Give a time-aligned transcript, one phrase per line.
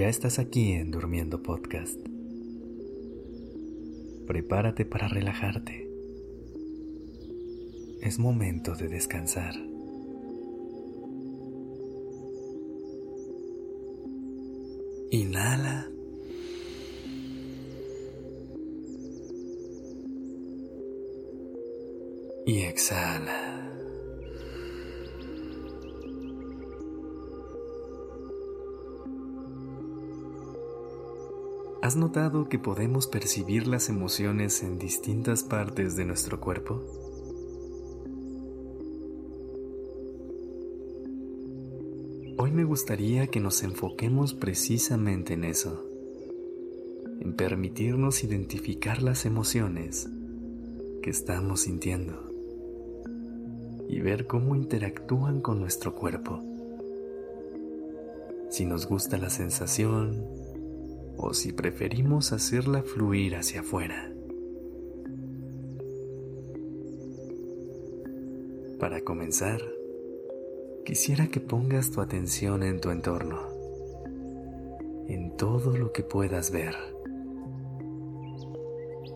[0.00, 2.00] Ya estás aquí en Durmiendo Podcast.
[4.26, 5.86] Prepárate para relajarte.
[8.00, 9.54] Es momento de descansar.
[15.10, 15.90] Inhala.
[22.46, 23.59] Y exhala.
[31.82, 36.82] ¿Has notado que podemos percibir las emociones en distintas partes de nuestro cuerpo?
[42.36, 45.82] Hoy me gustaría que nos enfoquemos precisamente en eso,
[47.18, 50.06] en permitirnos identificar las emociones
[51.02, 52.30] que estamos sintiendo
[53.88, 56.42] y ver cómo interactúan con nuestro cuerpo.
[58.50, 60.39] Si nos gusta la sensación
[61.22, 64.10] o si preferimos hacerla fluir hacia afuera.
[68.78, 69.60] Para comenzar,
[70.86, 73.38] quisiera que pongas tu atención en tu entorno,
[75.08, 76.74] en todo lo que puedas ver,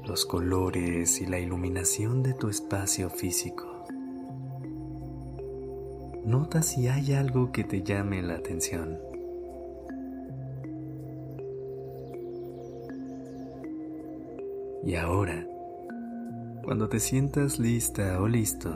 [0.07, 3.87] los colores y la iluminación de tu espacio físico.
[6.27, 9.14] Nota si hay algo que te llame la atención.
[14.85, 15.47] Y ahora,
[16.63, 18.71] cuando te sientas lista o listo,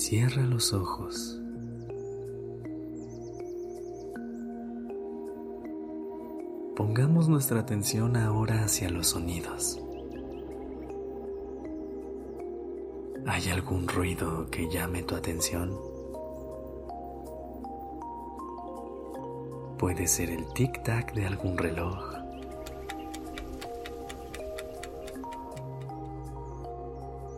[0.00, 1.38] Cierra los ojos.
[6.74, 9.78] Pongamos nuestra atención ahora hacia los sonidos.
[13.26, 15.78] ¿Hay algún ruido que llame tu atención?
[19.78, 22.19] Puede ser el tic-tac de algún reloj.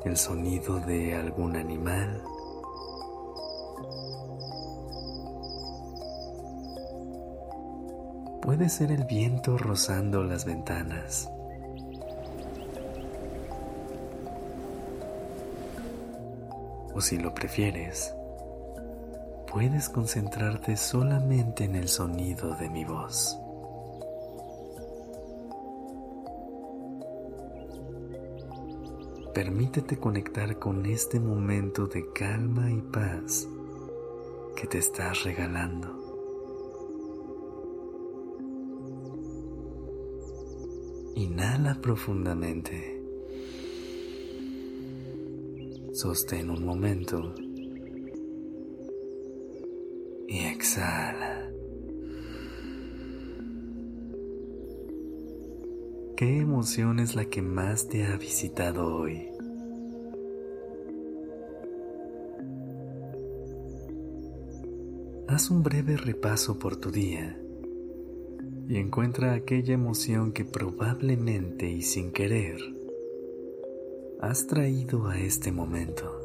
[0.05, 2.21] El sonido de algún animal.
[8.43, 11.31] Puede ser el viento rozando las ventanas.
[16.93, 18.13] O si lo prefieres,
[19.51, 23.41] puedes concentrarte solamente en el sonido de mi voz.
[29.34, 33.48] Permítete conectar con este momento de calma y paz
[34.54, 36.03] que te estás regalando.
[41.16, 43.03] Inhala profundamente.
[45.94, 47.34] Sostén un momento.
[50.28, 51.52] Y exhala.
[56.22, 59.28] ¿Qué emoción es la que más te ha visitado hoy?
[65.27, 67.37] Haz un breve repaso por tu día
[68.69, 72.60] y encuentra aquella emoción que probablemente y sin querer
[74.21, 76.22] has traído a este momento.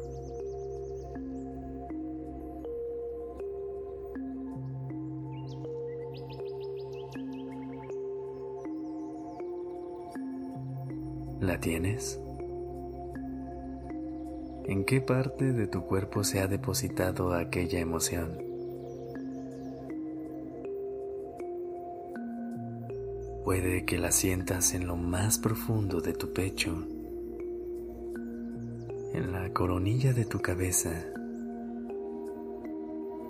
[11.40, 12.20] ¿La tienes?
[14.64, 18.42] ¿En qué parte de tu cuerpo se ha depositado aquella emoción?
[23.44, 26.84] Puede que la sientas en lo más profundo de tu pecho,
[29.14, 30.90] en la coronilla de tu cabeza,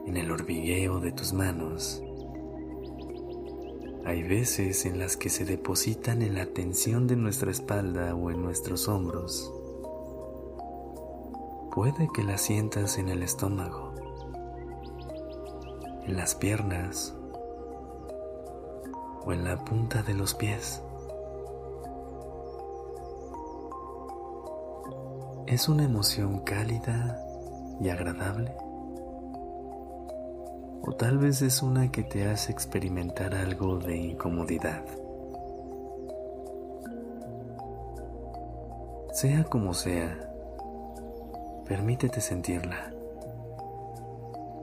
[0.06, 2.02] en el hormigueo de tus manos.
[4.08, 8.40] Hay veces en las que se depositan en la tensión de nuestra espalda o en
[8.40, 9.52] nuestros hombros.
[11.74, 13.92] Puede que la sientas en el estómago,
[16.06, 17.14] en las piernas
[19.26, 20.82] o en la punta de los pies.
[25.46, 27.22] ¿Es una emoción cálida
[27.78, 28.67] y agradable?
[30.88, 34.82] ¿O tal vez es una que te hace experimentar algo de incomodidad?
[39.12, 40.18] Sea como sea,
[41.66, 42.90] permítete sentirla,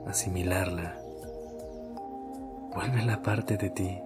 [0.08, 0.96] asimilarla,
[2.74, 3.98] vuélvela parte de ti.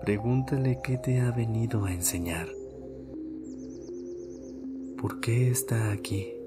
[0.00, 2.48] pregúntale qué te ha venido a enseñar.
[4.96, 6.37] ¿Por qué está aquí?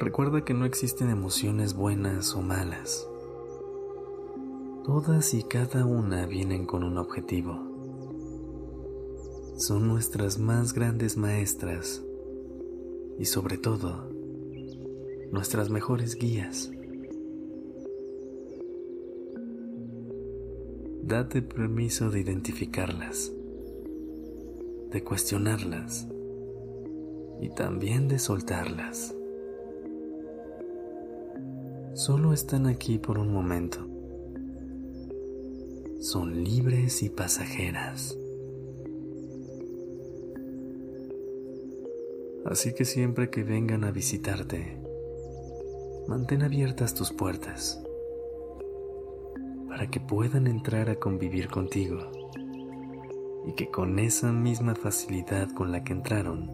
[0.00, 3.06] Recuerda que no existen emociones buenas o malas.
[4.82, 7.60] Todas y cada una vienen con un objetivo.
[9.58, 12.02] Son nuestras más grandes maestras
[13.18, 14.10] y sobre todo
[15.32, 16.70] nuestras mejores guías.
[21.02, 23.30] Date permiso de identificarlas,
[24.92, 26.08] de cuestionarlas
[27.42, 29.14] y también de soltarlas
[32.00, 33.86] solo están aquí por un momento.
[36.00, 38.16] Son libres y pasajeras.
[42.46, 44.80] Así que siempre que vengan a visitarte,
[46.08, 47.82] mantén abiertas tus puertas
[49.68, 51.98] para que puedan entrar a convivir contigo
[53.46, 56.50] y que con esa misma facilidad con la que entraron,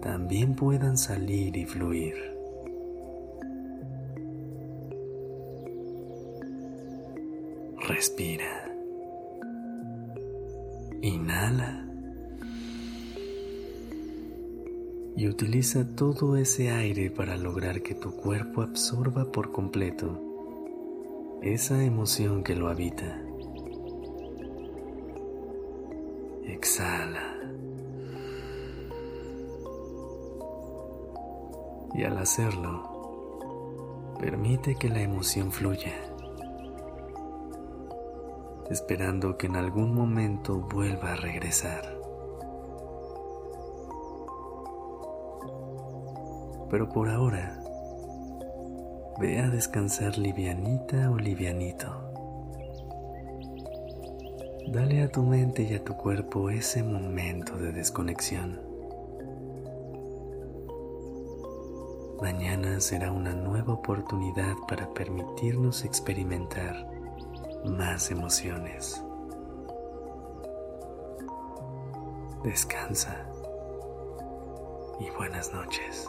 [0.00, 2.35] también puedan salir y fluir.
[7.86, 8.68] Respira.
[11.02, 11.86] Inhala.
[15.16, 20.20] Y utiliza todo ese aire para lograr que tu cuerpo absorba por completo
[21.42, 23.22] esa emoción que lo habita.
[26.44, 27.36] Exhala.
[31.94, 36.05] Y al hacerlo, permite que la emoción fluya
[38.70, 41.96] esperando que en algún momento vuelva a regresar.
[46.68, 47.60] Pero por ahora,
[49.20, 51.86] ve a descansar livianita o livianito.
[54.68, 58.60] Dale a tu mente y a tu cuerpo ese momento de desconexión.
[62.20, 66.95] Mañana será una nueva oportunidad para permitirnos experimentar
[67.66, 69.02] más emociones.
[72.44, 73.26] Descansa
[75.00, 76.08] y buenas noches.